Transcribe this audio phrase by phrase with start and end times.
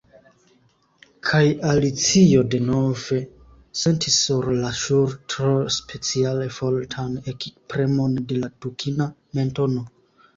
[1.31, 1.41] Kaj
[1.73, 3.19] Alicio denove
[3.81, 9.09] sentis sur la ŝultro speciale fortan ekpremon de la dukina
[9.41, 9.85] mentono.